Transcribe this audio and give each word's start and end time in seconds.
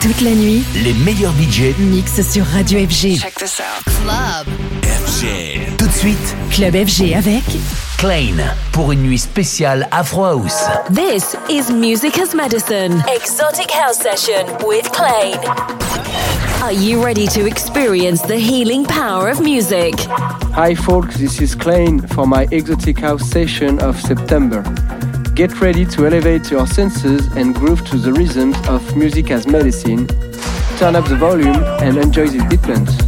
Toute 0.00 0.20
la 0.20 0.30
nuit, 0.30 0.62
les 0.74 0.92
meilleurs 0.94 1.32
budgets 1.32 1.74
mixent 1.78 2.22
sur 2.30 2.44
Radio 2.46 2.78
FG. 2.78 3.18
Check 3.18 3.34
this 3.34 3.60
out. 3.60 3.84
Club. 3.84 4.46
FG. 4.84 5.76
Tout 5.76 5.88
de 5.88 5.92
suite, 5.92 6.36
Club 6.52 6.74
FG 6.86 7.14
avec 7.16 7.42
Klein 7.98 8.36
pour 8.70 8.92
une 8.92 9.02
nuit 9.02 9.18
spéciale 9.18 9.88
Afro 9.90 10.24
House. 10.24 10.62
This 10.94 11.36
is 11.50 11.72
Music 11.72 12.16
as 12.18 12.32
Medicine. 12.32 13.02
Exotic 13.12 13.72
House 13.72 13.98
Session 13.98 14.46
with 14.64 14.88
Klein. 14.92 15.36
Are 16.62 16.72
you 16.72 17.02
ready 17.04 17.26
to 17.26 17.46
experience 17.46 18.22
the 18.22 18.36
healing 18.38 18.84
power 18.84 19.28
of 19.28 19.40
music? 19.40 19.94
Hi 20.54 20.76
folks, 20.76 21.16
this 21.16 21.40
is 21.40 21.56
Klein 21.56 22.06
for 22.06 22.24
my 22.24 22.46
Exotic 22.52 23.00
House 23.00 23.28
session 23.28 23.80
of 23.80 24.00
September. 24.00 24.62
Get 25.38 25.60
ready 25.60 25.86
to 25.86 26.04
elevate 26.04 26.50
your 26.50 26.66
senses 26.66 27.28
and 27.36 27.54
groove 27.54 27.84
to 27.90 27.96
the 27.96 28.12
rhythms 28.12 28.56
of 28.66 28.96
music 28.96 29.30
as 29.30 29.46
medicine. 29.46 30.08
Turn 30.78 30.96
up 30.96 31.04
the 31.04 31.14
volume 31.14 31.62
and 31.80 31.96
enjoy 31.96 32.26
the 32.26 32.38
beatlands. 32.38 32.90
Mawu 32.90 33.07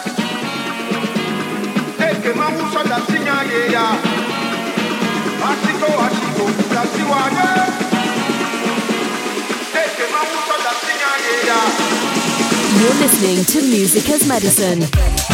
You're 12.79 12.97
listening 13.01 13.45
to 13.45 13.61
Music 13.67 14.09
as 14.09 14.27
Medicine. 14.27 15.30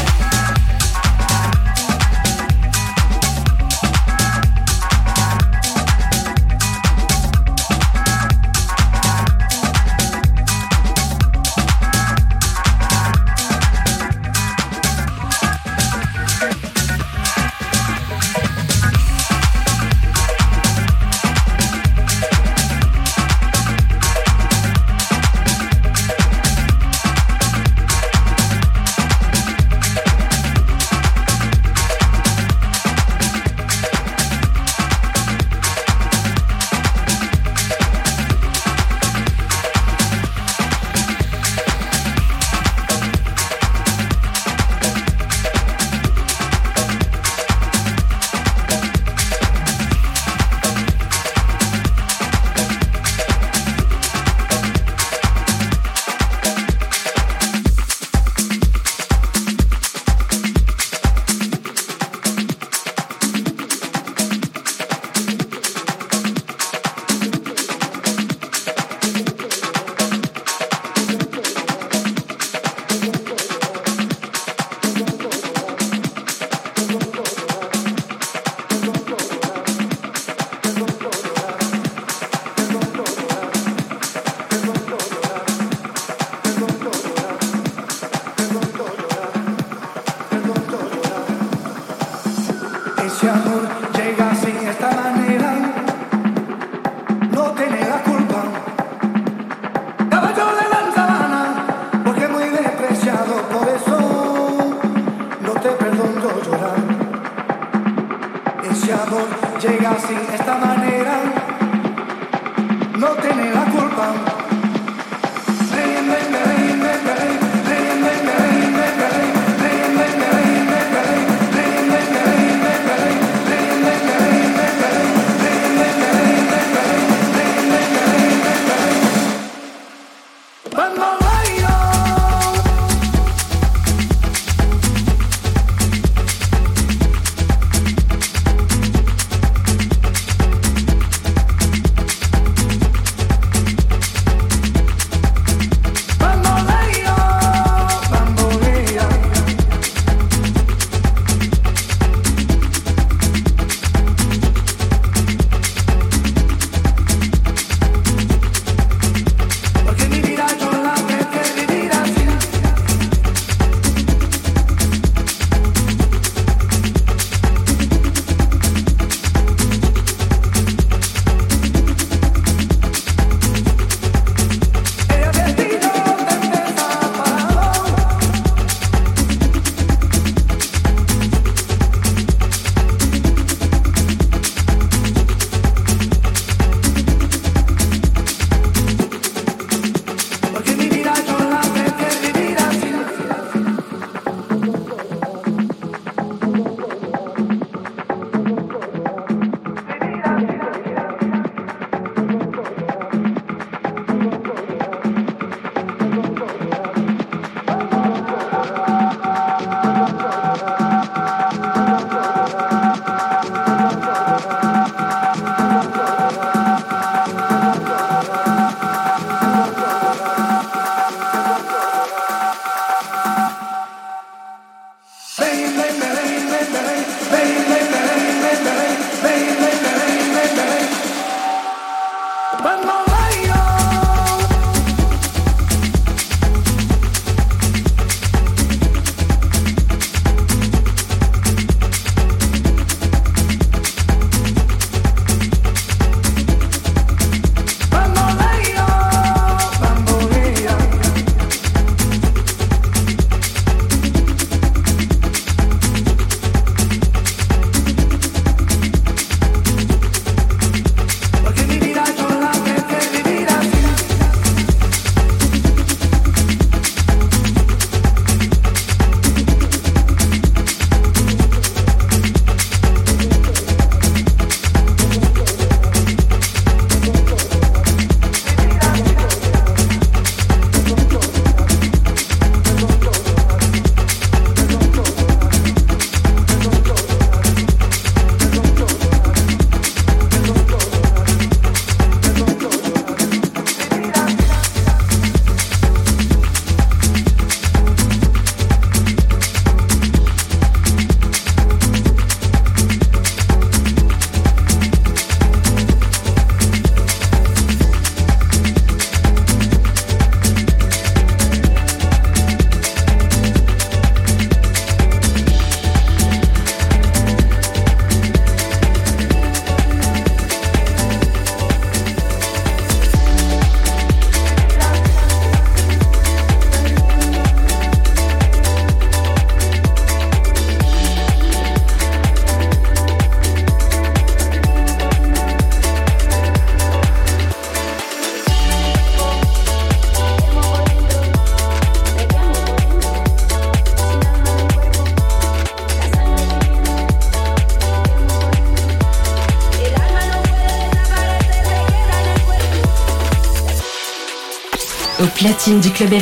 Du 355.66 355.90
club. 355.92 356.14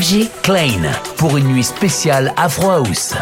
Klein, 0.44 0.82
pour 1.18 1.36
une 1.36 1.48
nuit 1.48 1.64
spéciale 1.64 2.34
Afro 2.38 2.70
House. 2.70 3.14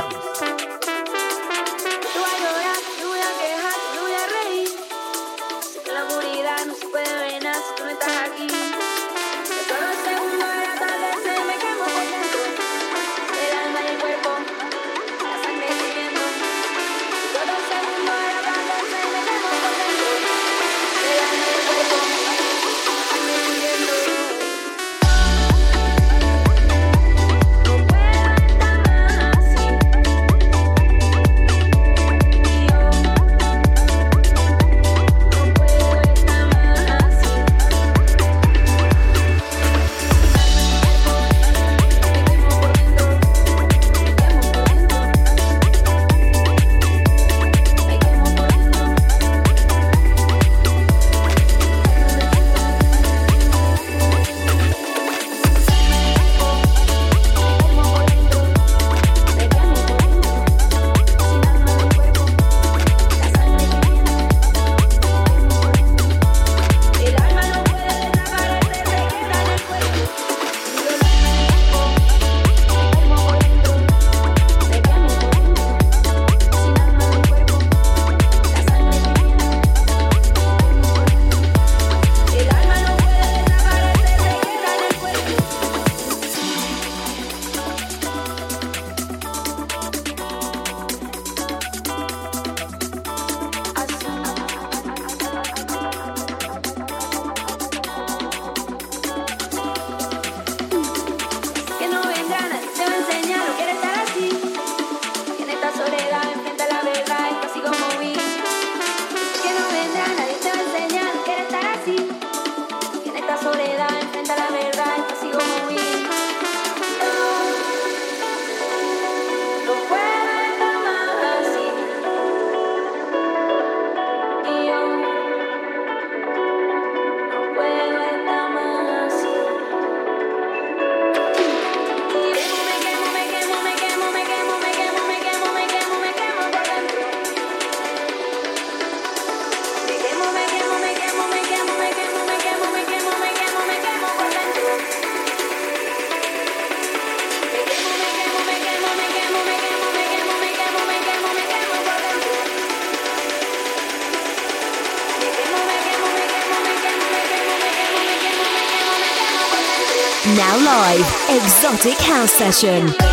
Exotic 161.29 161.99
House 161.99 162.31
Session. 162.31 163.12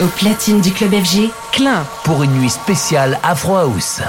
Au 0.00 0.06
platine 0.06 0.62
du 0.62 0.72
club 0.72 0.94
FG, 0.94 1.30
Klein. 1.52 1.84
Pour 2.04 2.22
une 2.22 2.32
nuit 2.32 2.48
spéciale 2.48 3.18
Afro 3.22 3.56
House. 3.56 4.00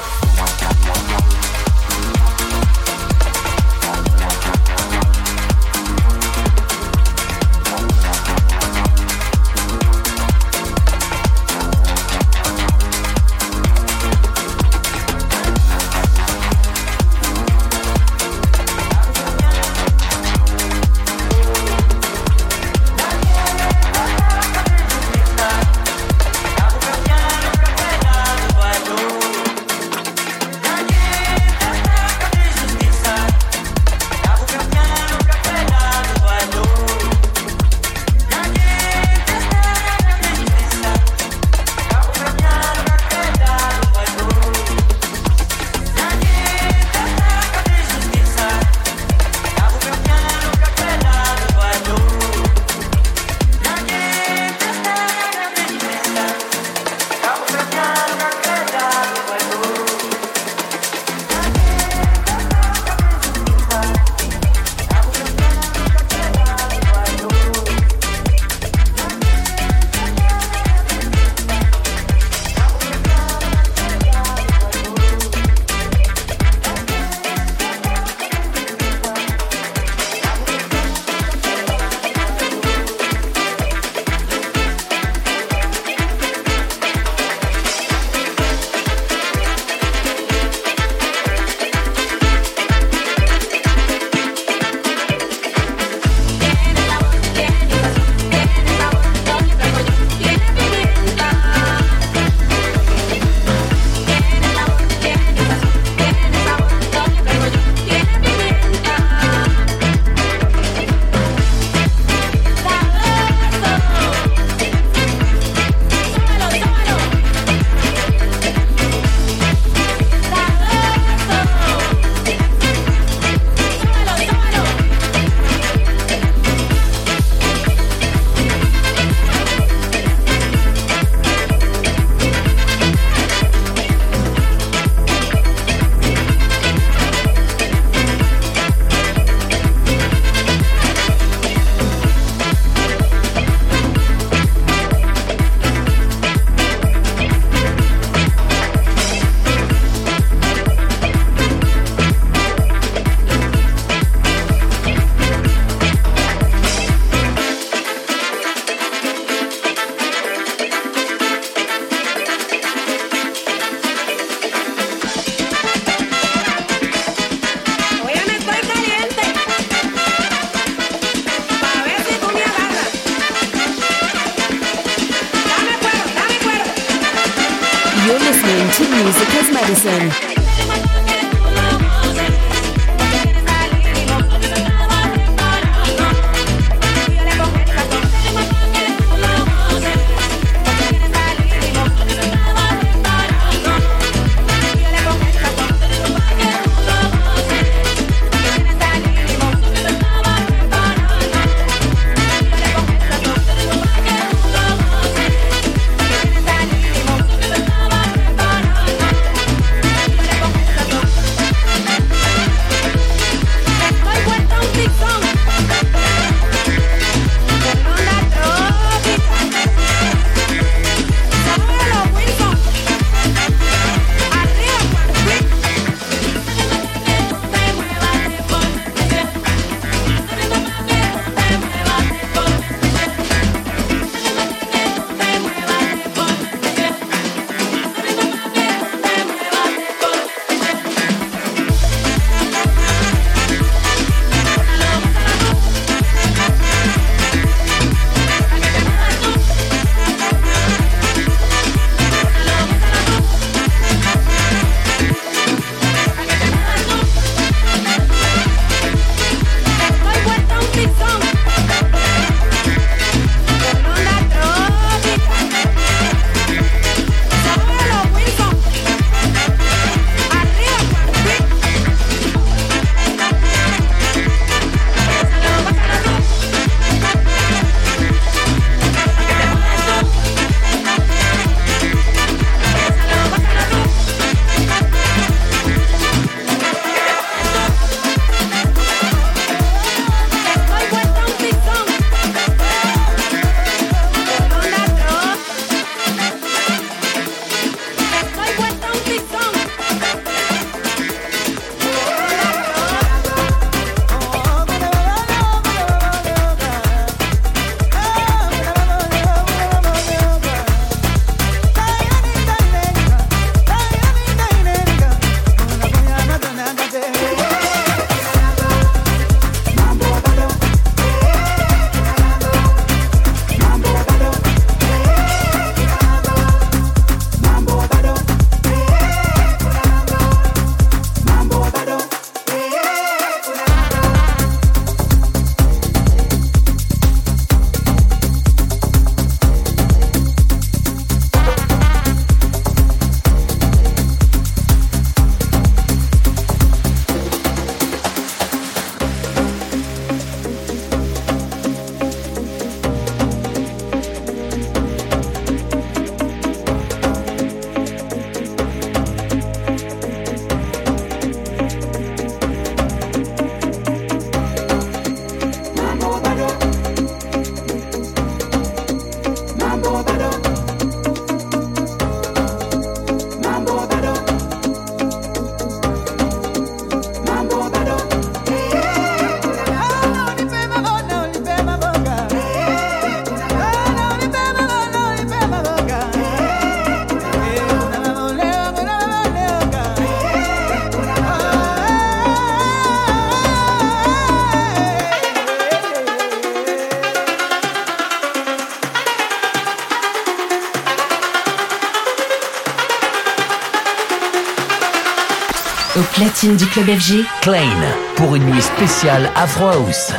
Au 405.97 406.03
platine 406.13 406.55
du 406.55 406.65
club 406.67 406.85
FG, 406.85 407.25
Klein, 407.41 407.67
pour 408.15 408.33
une 408.35 408.45
nuit 408.45 408.61
spéciale 408.61 409.29
Afro 409.35 409.67
House. 409.67 410.13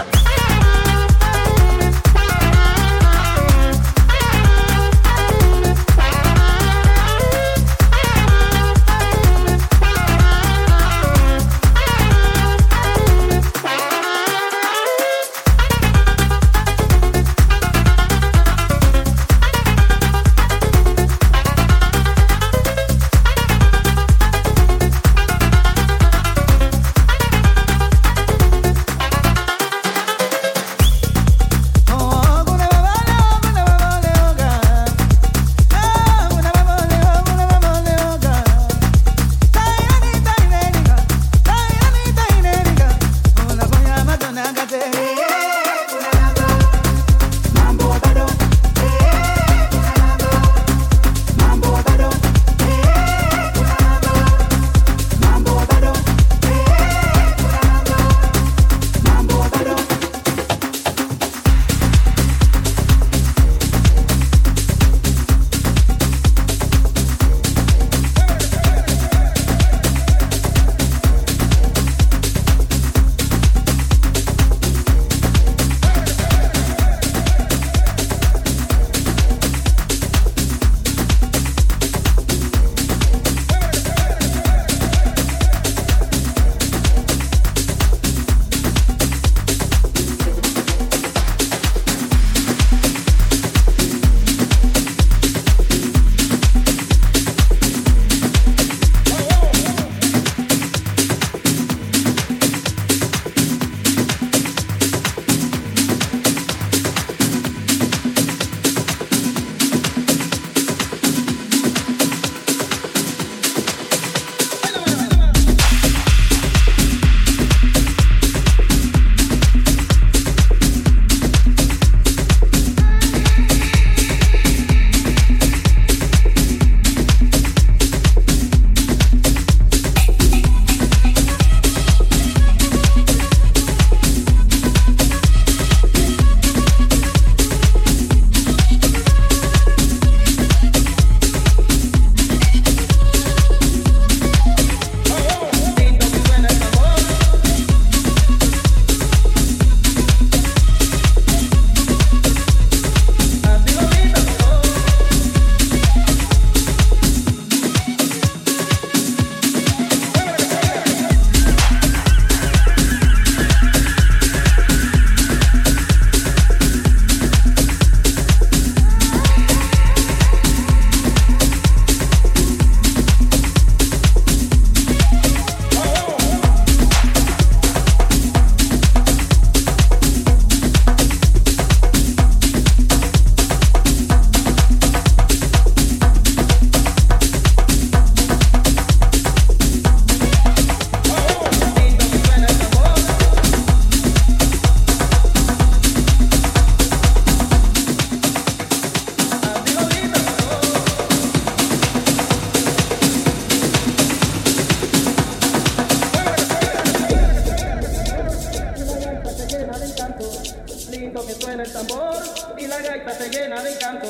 se 213.18 213.28
llena 213.30 213.62
de 213.62 213.72
encanto, 213.72 214.06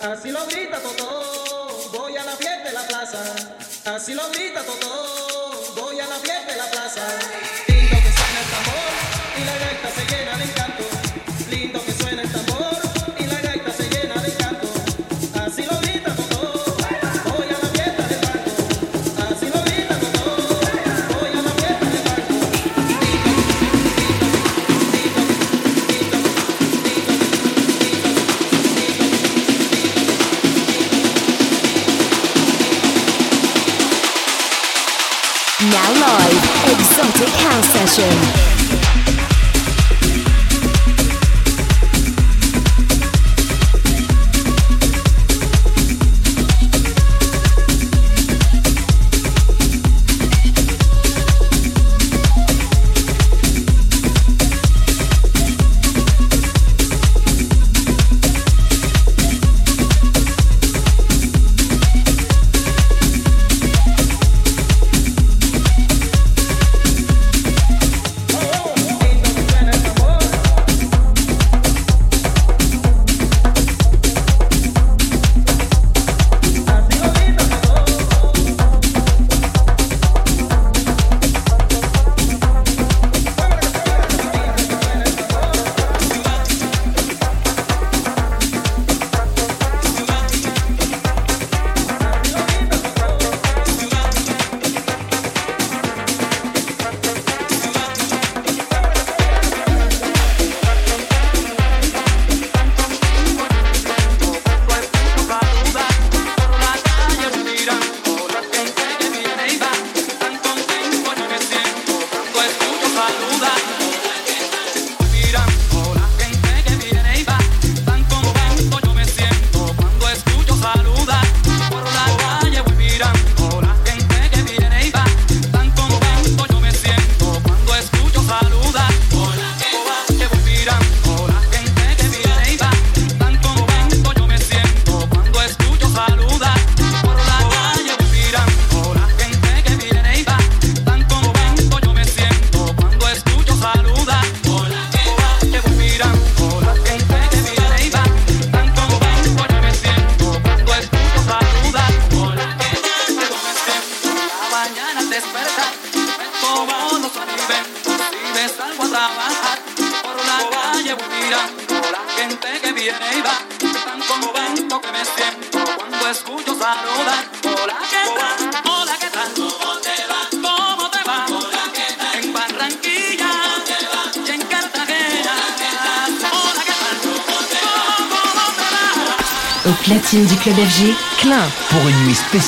así 0.00 0.30
lo 0.30 0.46
grita 0.46 0.78
Totó, 0.78 1.90
voy 1.92 2.16
a 2.16 2.24
la 2.24 2.32
fiesta 2.32 2.68
de 2.68 2.72
la 2.72 2.86
plaza, 2.86 3.18
así 3.84 4.14
lo 4.14 4.28
grita 4.30 4.62
Totó, 4.62 5.74
voy 5.76 5.98
a 6.00 6.06
la 6.06 6.16
fiesta 6.16 6.52
de 6.52 6.58
la 6.58 6.70
plaza, 6.70 7.00
pinto 7.66 7.96
que 7.96 8.12
suena 8.12 8.40
el 8.40 8.50
tambor 8.50 8.92
y 9.36 9.44
la 9.44 9.52
fiesta 9.52 9.90
se 9.90 10.16
llena 10.16 10.36
de 10.36 10.44
encanto. 10.44 11.07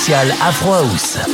Spéciale 0.01 0.35
Afro 0.41 0.73
House. 0.73 1.30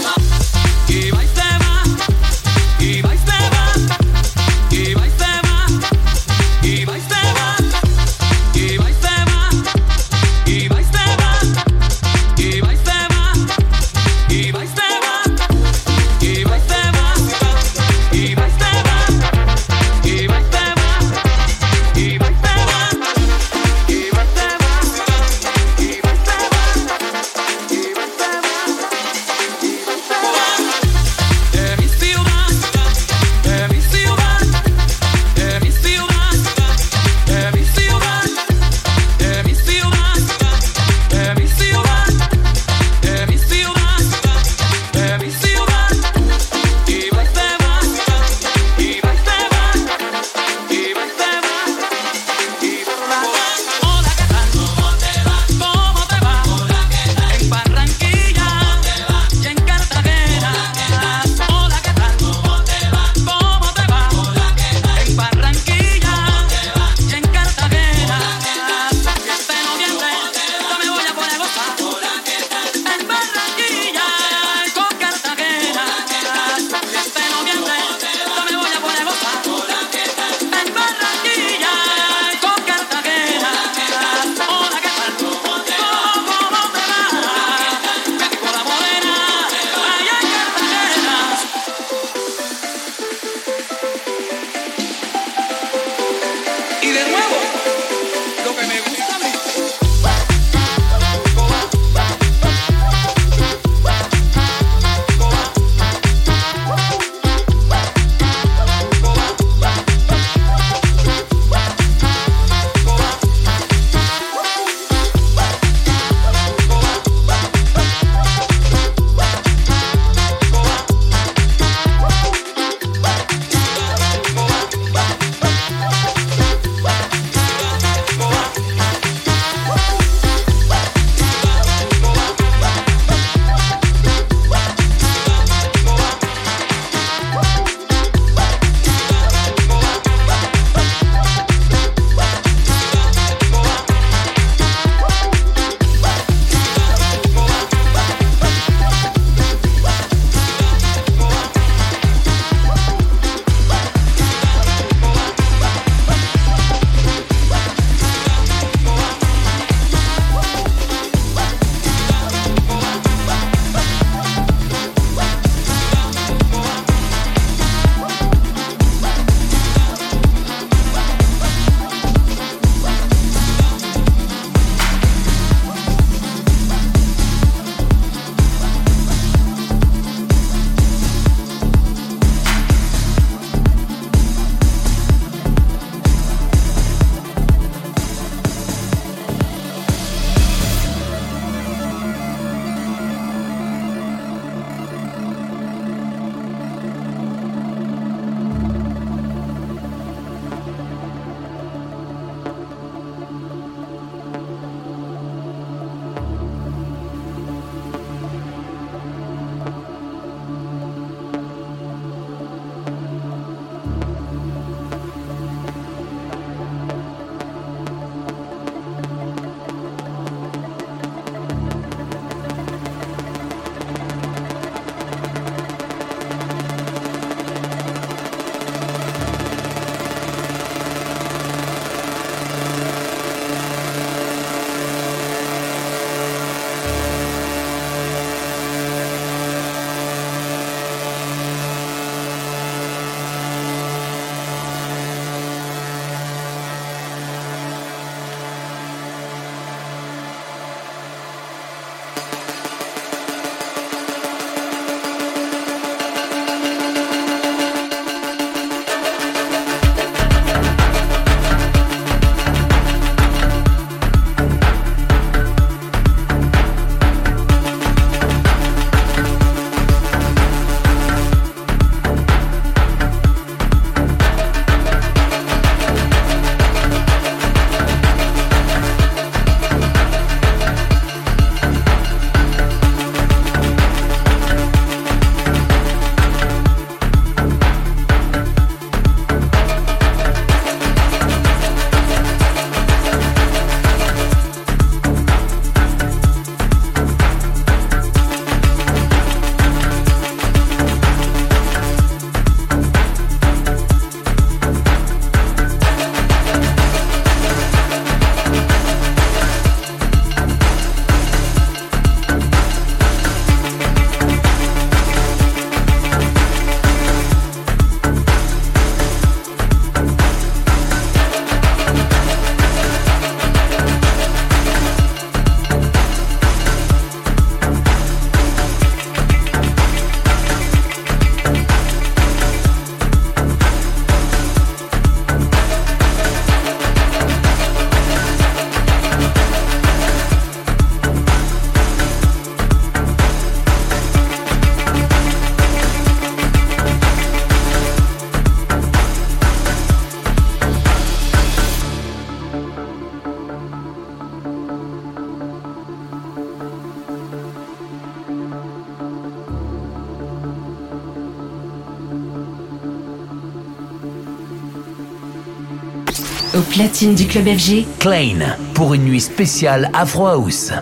Platine 366.77 367.14
du 367.14 367.27
club 367.27 367.47
FG, 367.47 367.87
Klein, 367.99 368.55
pour 368.74 368.93
une 368.93 369.05
nuit 369.05 369.22
spéciale 369.22 369.89
Afro 369.95 370.27
House. 370.27 370.72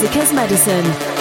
Music 0.00 0.16
as 0.16 0.32
Medicine. 0.32 1.17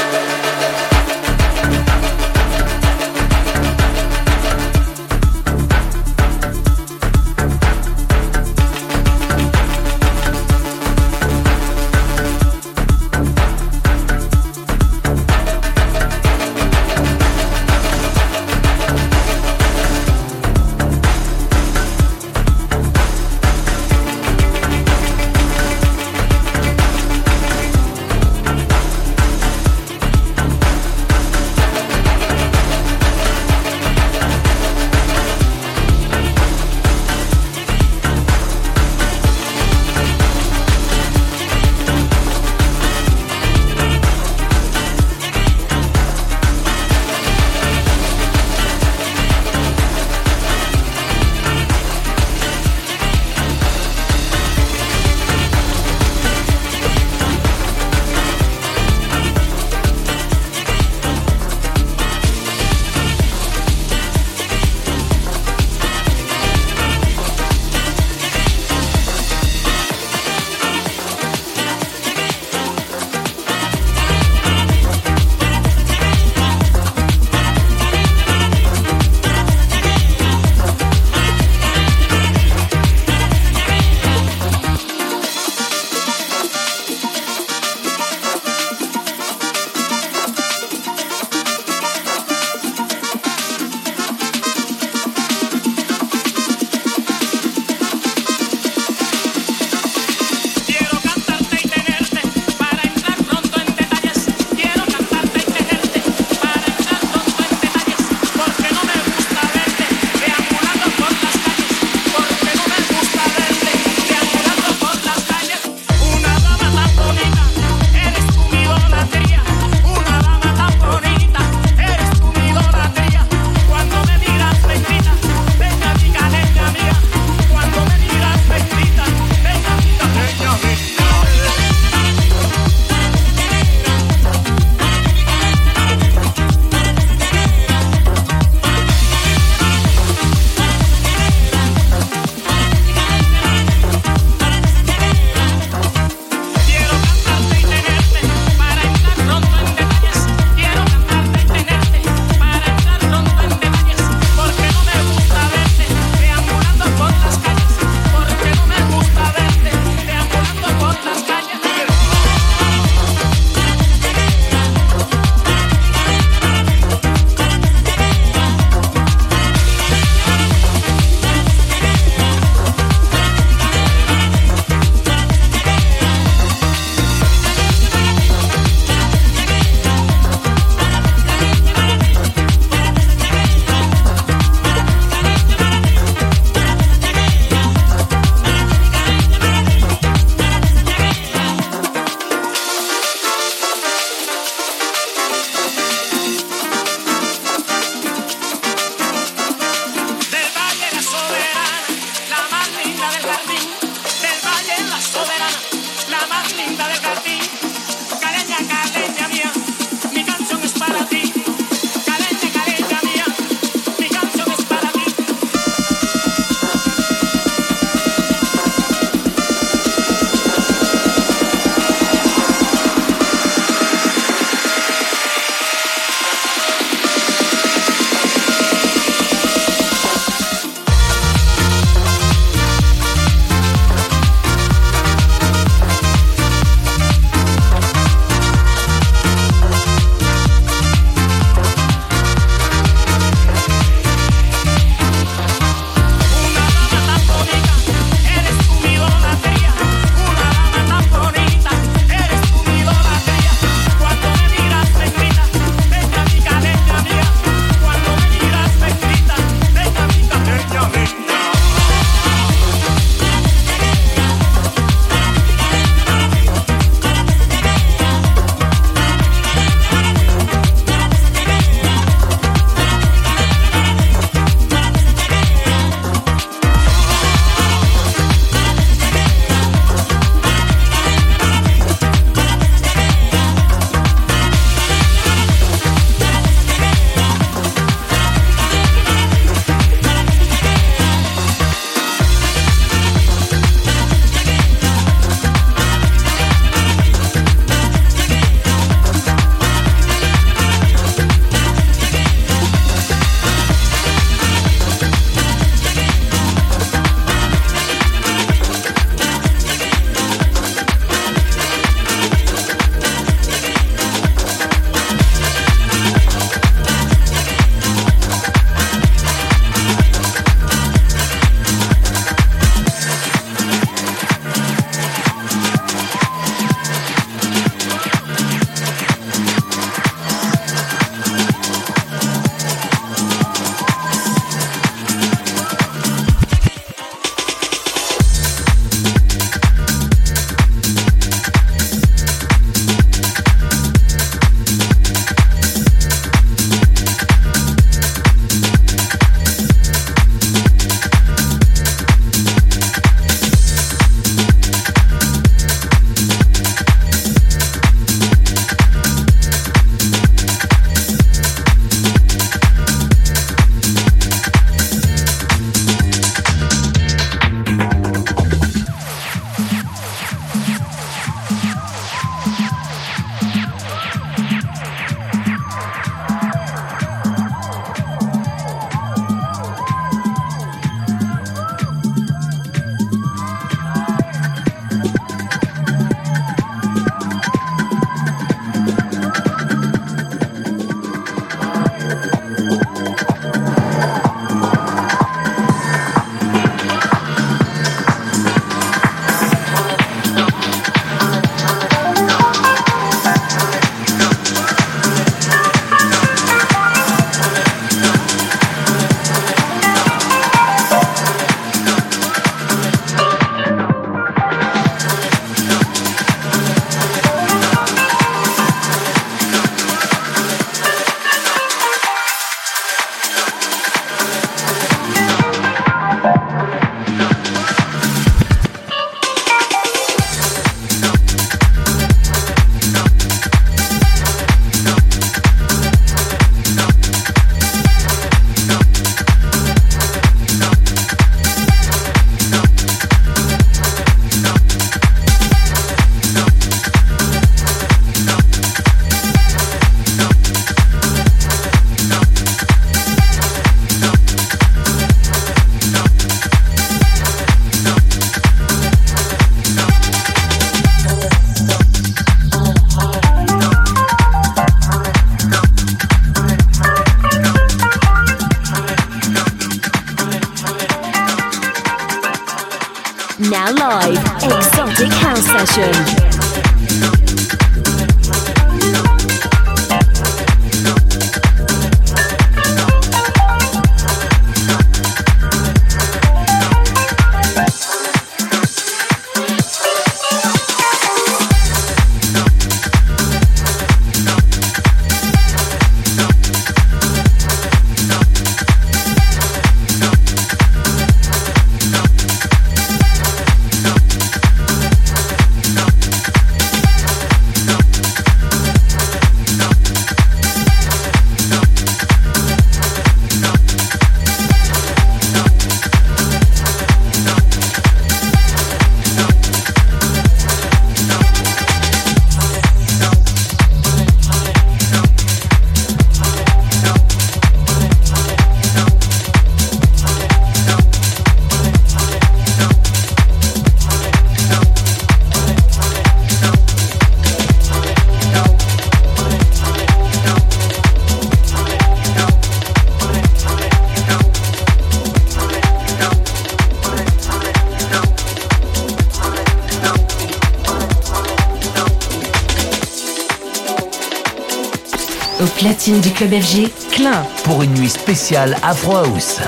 Club 556.17 556.33
FG, 556.41 556.71
Klein. 556.91 557.23
Pour 557.43 557.61
une 557.61 557.75
nuit 557.75 557.89
spéciale 557.89 558.57
Afro 558.63 558.95
House. 558.95 559.39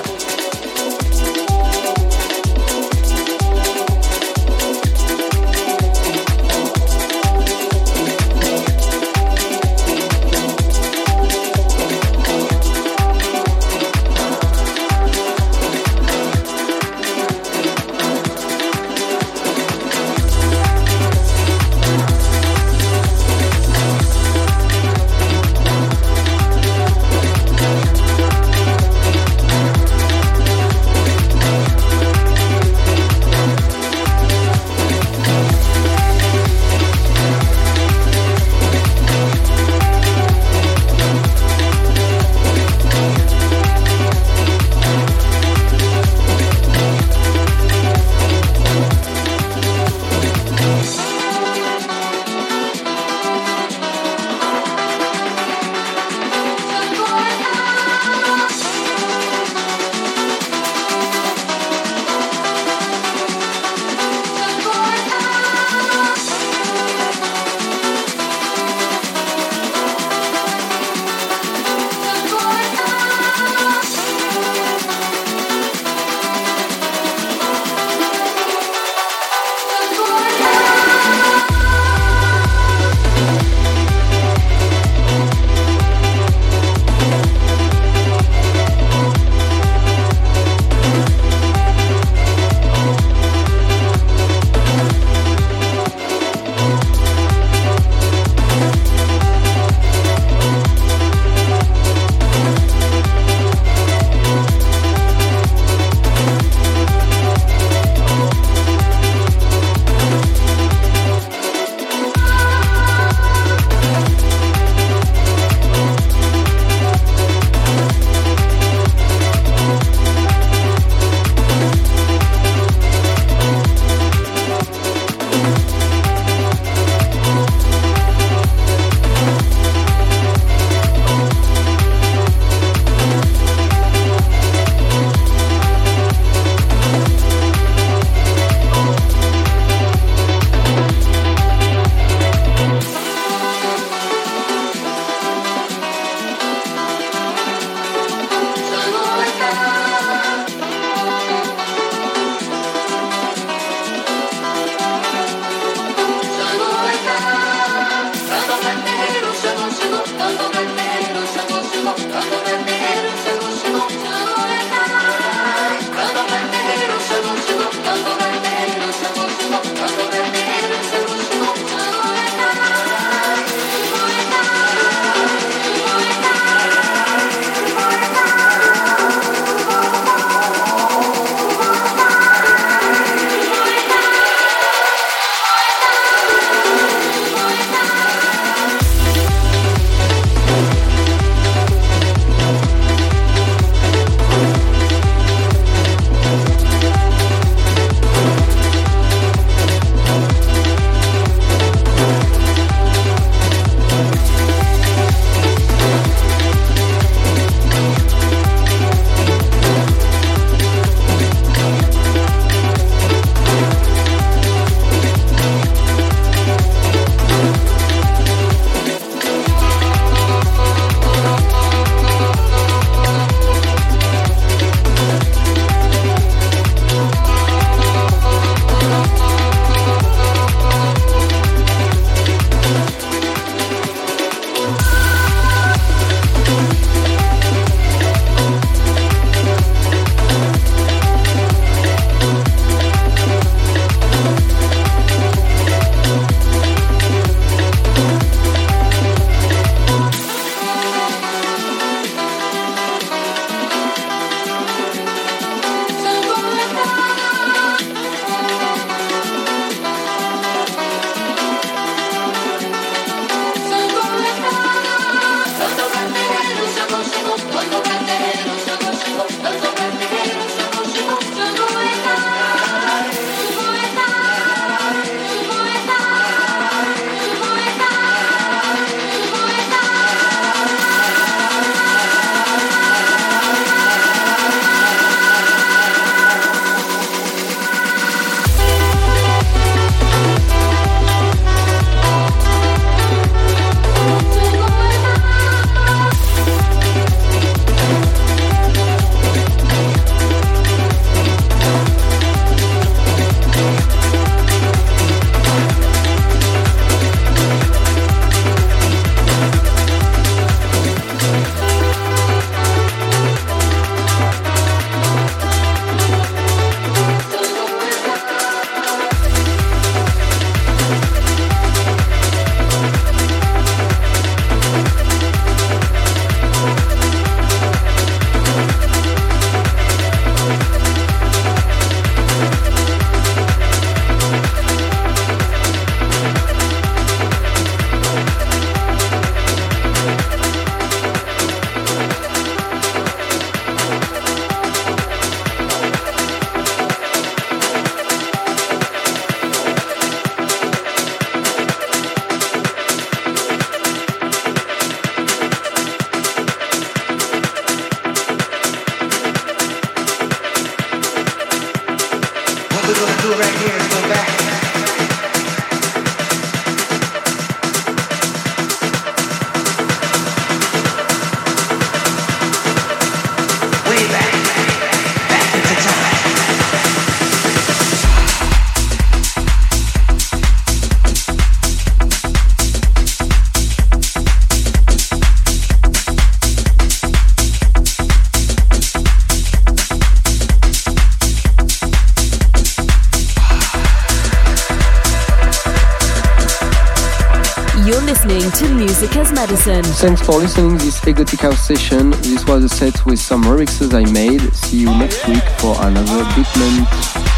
Medicine. 399.69 400.07
Thanks 400.07 400.21
for 400.21 400.39
listening 400.39 400.77
this 400.77 401.05
Exotic 401.05 401.41
House 401.41 401.67
session. 401.67 402.09
This 402.09 402.43
was 402.45 402.63
a 402.63 402.69
set 402.69 403.05
with 403.05 403.19
some 403.19 403.43
remixes 403.43 403.93
I 403.93 404.09
made. 404.11 404.41
See 404.55 404.77
you 404.77 404.89
next 404.97 405.27
week 405.27 405.43
for 405.59 405.75
another 405.85 406.23
Beatment 406.33 407.28